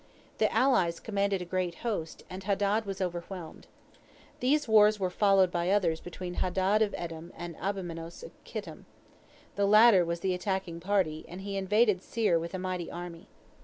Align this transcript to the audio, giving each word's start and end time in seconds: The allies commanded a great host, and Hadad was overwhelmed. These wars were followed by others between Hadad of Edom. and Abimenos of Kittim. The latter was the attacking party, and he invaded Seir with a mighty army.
The 0.39 0.51
allies 0.51 0.99
commanded 0.99 1.43
a 1.43 1.45
great 1.45 1.75
host, 1.85 2.23
and 2.27 2.43
Hadad 2.43 2.87
was 2.87 3.01
overwhelmed. 3.01 3.67
These 4.39 4.67
wars 4.67 4.99
were 4.99 5.11
followed 5.11 5.51
by 5.51 5.69
others 5.69 5.99
between 5.99 6.39
Hadad 6.41 6.81
of 6.81 6.95
Edom. 6.97 7.31
and 7.37 7.55
Abimenos 7.57 8.23
of 8.23 8.31
Kittim. 8.43 8.85
The 9.57 9.67
latter 9.67 10.03
was 10.03 10.21
the 10.21 10.33
attacking 10.33 10.79
party, 10.79 11.23
and 11.27 11.41
he 11.41 11.55
invaded 11.55 12.01
Seir 12.01 12.39
with 12.39 12.55
a 12.55 12.57
mighty 12.57 12.89
army. 12.89 13.27